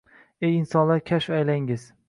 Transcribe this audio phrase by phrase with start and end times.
[0.47, 1.89] Ey insonlar, kashf aylangiz